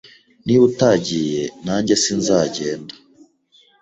[0.45, 2.93] Niba utagiye, nanjye sinzagenda.